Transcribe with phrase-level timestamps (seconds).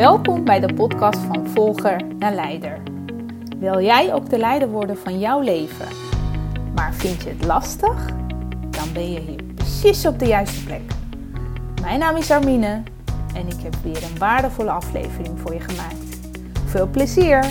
[0.00, 2.78] Welkom bij de podcast van Volger naar Leider.
[3.58, 5.86] Wil jij ook de leider worden van jouw leven?
[6.74, 8.06] Maar vind je het lastig?
[8.70, 10.82] Dan ben je hier precies op de juiste plek.
[11.80, 12.82] Mijn naam is Armine
[13.34, 16.18] en ik heb weer een waardevolle aflevering voor je gemaakt.
[16.66, 17.44] Veel plezier!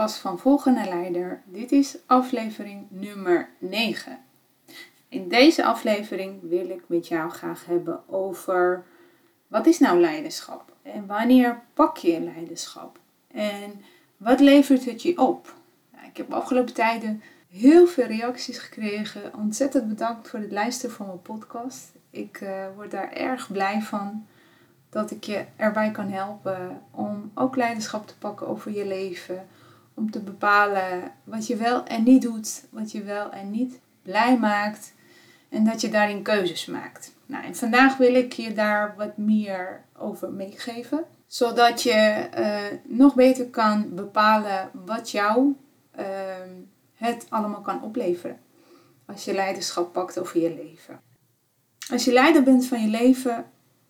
[0.00, 1.42] Podcast van Volgende Leider.
[1.44, 4.18] Dit is aflevering nummer 9.
[5.08, 8.84] In deze aflevering wil ik met jou graag hebben over
[9.48, 12.98] wat is nou leiderschap en wanneer pak je leiderschap
[13.32, 13.80] en
[14.16, 15.54] wat levert het je op?
[15.92, 19.34] Nou, ik heb afgelopen tijden heel veel reacties gekregen.
[19.34, 21.92] Ontzettend bedankt voor het luisteren van mijn podcast.
[22.10, 24.26] Ik uh, word daar erg blij van
[24.90, 29.48] dat ik je erbij kan helpen om ook leiderschap te pakken over je leven.
[30.00, 34.38] Om te bepalen wat je wel en niet doet, wat je wel en niet blij
[34.38, 34.92] maakt.
[35.48, 37.14] En dat je daarin keuzes maakt.
[37.26, 41.04] Nou, en vandaag wil ik je daar wat meer over meegeven.
[41.26, 45.54] Zodat je uh, nog beter kan bepalen wat jou
[45.98, 46.04] uh,
[46.94, 48.38] het allemaal kan opleveren.
[49.06, 51.00] Als je leiderschap pakt over je leven.
[51.90, 53.44] Als je leider bent van je leven,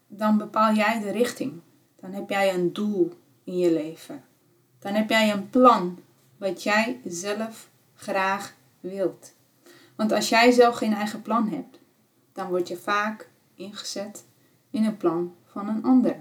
[0.07, 1.61] dan bepaal jij de richting.
[2.01, 3.13] Dan heb jij een doel
[3.45, 4.30] in je leven.
[4.81, 5.99] Dan heb jij een plan
[6.37, 9.35] wat jij zelf graag wilt.
[9.97, 11.79] Want als jij zelf geen eigen plan hebt,
[12.33, 14.25] dan word je vaak ingezet
[14.71, 16.17] in een plan van een ander.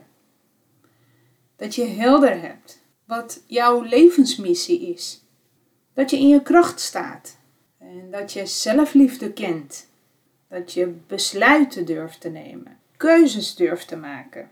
[1.56, 5.24] Dat je helder hebt wat jouw levensmissie is.
[5.94, 7.38] Dat je in je kracht staat.
[7.78, 9.88] En dat je zelfliefde kent.
[10.48, 14.50] Dat je besluiten durft te nemen keuzes durft te maken.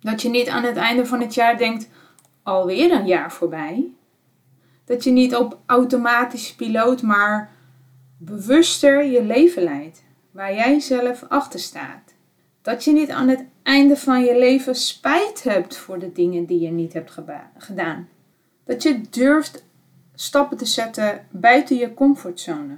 [0.00, 1.88] Dat je niet aan het einde van het jaar denkt,
[2.44, 3.92] alweer een jaar voorbij.
[4.84, 7.50] Dat je niet op automatisch piloot, maar
[8.18, 12.14] bewuster je leven leidt, waar jij zelf achter staat.
[12.62, 16.60] Dat je niet aan het einde van je leven spijt hebt voor de dingen die
[16.60, 17.18] je niet hebt
[17.58, 18.08] gedaan.
[18.64, 19.64] Dat je durft
[20.14, 22.76] stappen te zetten buiten je comfortzone.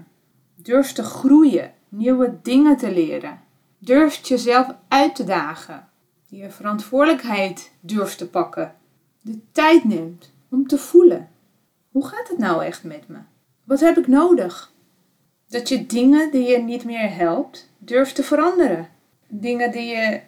[0.55, 3.45] Durft te groeien, nieuwe dingen te leren
[3.87, 5.89] durft jezelf uit te dagen.
[6.27, 8.75] Je verantwoordelijkheid durft te pakken.
[9.27, 11.29] De tijd neemt om te voelen.
[11.91, 13.19] Hoe gaat het nou echt met me?
[13.65, 14.73] Wat heb ik nodig?
[15.49, 18.89] Dat je dingen die je niet meer helpt, durft te veranderen.
[19.29, 20.21] Dingen die je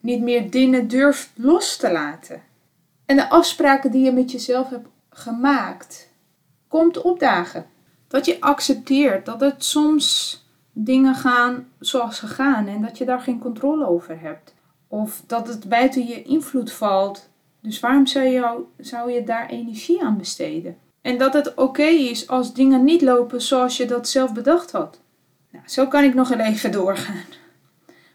[0.00, 2.42] niet meer dingen durft los te laten.
[3.06, 6.08] En de afspraken die je met jezelf hebt gemaakt,
[6.68, 7.66] komt opdagen.
[8.08, 10.38] Dat je accepteert dat het soms
[10.72, 14.54] dingen gaan zoals ze gaan en dat je daar geen controle over hebt.
[14.88, 17.32] Of dat het buiten je invloed valt.
[17.64, 18.06] Dus waarom
[18.78, 20.76] zou je, daar energie aan besteden?
[21.00, 25.00] En dat het oké is als dingen niet lopen zoals je dat zelf bedacht had.
[25.50, 27.24] Nou, zo kan ik nog een even doorgaan.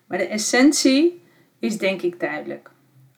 [0.08, 1.24] Maar de essentie
[1.60, 2.72] is denk ik duidelijk.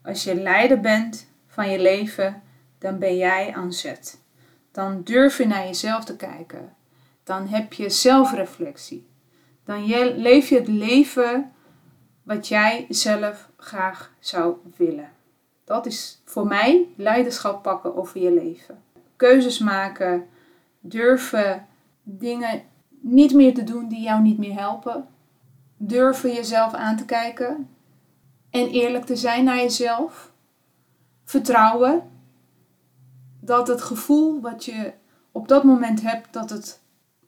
[0.03, 2.41] Als je leider bent van je leven,
[2.79, 4.19] dan ben jij aan zet.
[4.71, 6.73] Dan durf je naar jezelf te kijken.
[7.23, 9.09] Dan heb je zelfreflectie
[9.71, 9.85] dan
[10.21, 11.51] leef je het leven
[12.23, 15.09] wat jij zelf graag zou willen.
[15.63, 18.83] Dat is voor mij leiderschap pakken over je leven.
[19.15, 20.27] Keuzes maken,
[20.79, 21.67] durven
[22.03, 25.07] dingen niet meer te doen die jou niet meer helpen.
[25.77, 27.69] Durven jezelf aan te kijken
[28.49, 30.31] en eerlijk te zijn naar jezelf.
[31.23, 32.09] Vertrouwen
[33.39, 34.93] dat het gevoel wat je
[35.31, 36.81] op dat moment hebt, dat het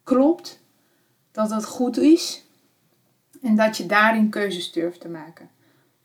[0.03, 0.61] klopt
[1.31, 2.45] dat het goed is
[3.41, 5.49] en dat je daarin keuzes durft te maken.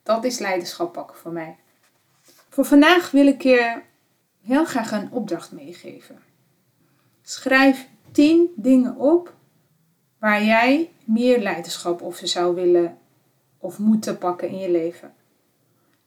[0.03, 1.57] Dat is leiderschap pakken voor mij.
[2.59, 3.81] Voor vandaag wil ik je
[4.43, 6.19] heel graag een opdracht meegeven.
[7.23, 9.35] Schrijf 10 dingen op
[10.19, 12.99] waar jij meer leiderschap over zou willen
[13.59, 15.15] of moeten pakken in je leven.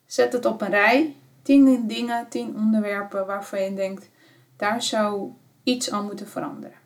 [0.05, 1.15] Zet het op een rij.
[1.41, 4.09] 10 dingen, 10 onderwerpen waarvan je denkt,
[4.57, 5.31] daar zou
[5.63, 6.77] iets aan moeten veranderen.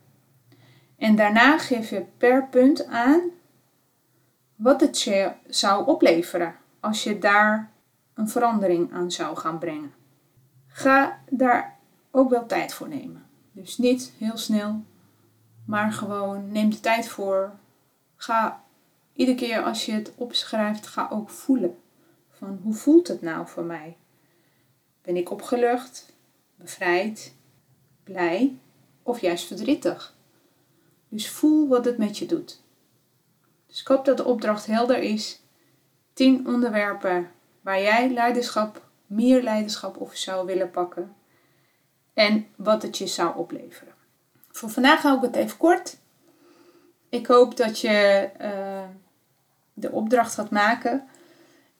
[0.98, 3.22] En daarna geef je per punt aan
[4.56, 7.74] wat het je zou opleveren als je daar
[8.15, 9.94] een verandering aan zou gaan brengen.
[10.67, 11.79] Ga daar
[12.12, 13.25] ook wel tijd voor nemen.
[13.51, 14.83] Dus niet heel snel,
[15.65, 17.53] maar gewoon neem de tijd voor.
[18.15, 18.63] Ga
[19.13, 21.77] iedere keer als je het opschrijft, ga ook voelen.
[22.29, 23.97] Van hoe voelt het nou voor mij?
[25.01, 26.13] Ben ik opgelucht,
[26.56, 27.35] bevrijd,
[28.03, 28.57] blij
[29.03, 30.15] of juist verdrietig?
[31.09, 32.63] Dus voel wat het met je doet.
[33.67, 35.41] Dus ik hoop dat de opdracht helder is.
[36.13, 37.31] 10 onderwerpen
[37.65, 41.15] waar jij leiderschap, meer leiderschap over zou willen pakken.
[42.13, 43.94] en wat het je zou opleveren.
[44.51, 45.97] Voor vandaag hou ik het even kort.
[47.09, 48.83] Ik hoop dat je uh,
[49.73, 51.07] de opdracht gaat maken.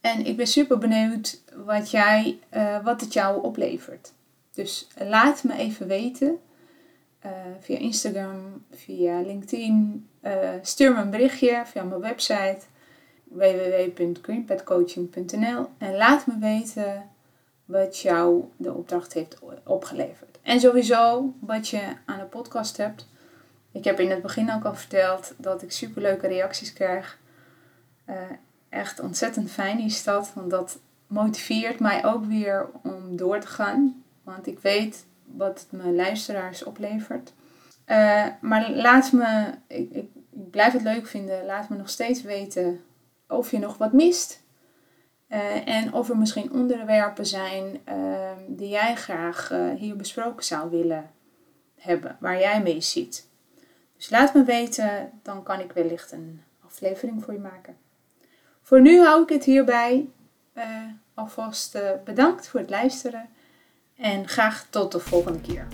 [0.02, 4.14] En ik ben super benieuwd wat, jij, uh, wat het jou oplevert.
[4.54, 6.40] Dus laat me even weten.
[7.26, 10.08] Uh, via Instagram, via LinkedIn.
[10.62, 12.60] stuur me een berichtje via mijn website
[13.36, 17.10] www.greenpadcoaching.nl en laat me weten
[17.66, 20.40] wat jou de opdracht heeft opgeleverd.
[20.42, 23.08] En sowieso wat je aan de podcast hebt.
[23.72, 27.20] Ik heb in het begin ook al verteld dat ik superleuke reacties krijg.
[28.10, 28.16] Uh,
[28.70, 34.04] echt ontzettend fijn is dat, want dat motiveert mij ook weer om door te gaan.
[34.24, 37.34] Want ik weet wat mijn luisteraars oplevert.
[37.88, 42.84] Uh, maar laat me, ik, ik blijf het leuk vinden, laat me nog steeds weten
[43.28, 44.44] of je nog wat mist.
[45.30, 50.70] Uh, en of er misschien onderwerpen zijn uh, die jij graag uh, hier besproken zou
[50.70, 51.12] willen
[51.76, 53.28] hebben, waar jij mee ziet.
[53.98, 57.78] Dus laat me weten, dan kan ik wellicht een aflevering voor je maken.
[58.62, 60.10] Voor nu hou ik het hierbij.
[61.14, 63.30] alvast bedankt voor het luisteren
[63.98, 65.68] en graag tot de volgende keer.